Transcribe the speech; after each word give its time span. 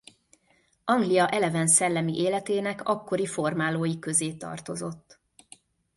Anglia 0.85 1.27
eleven 1.29 1.67
szellemi 1.67 2.19
életének 2.19 2.83
akkori 2.87 3.25
formálói 3.25 3.99
közé 3.99 4.33
tartozott. 4.33 5.19